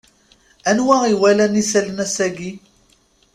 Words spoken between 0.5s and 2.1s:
Anwa iwalan isallen